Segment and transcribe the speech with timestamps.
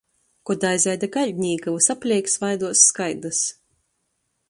[0.49, 3.47] Kod aizej da gaļdnīka, vysapleik svaiduos skaidys.